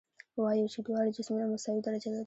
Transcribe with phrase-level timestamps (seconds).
[0.41, 2.19] وایو چې دواړه جسمونه مساوي درجه لري.